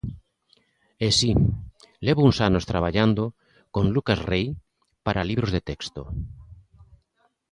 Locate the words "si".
1.19-1.31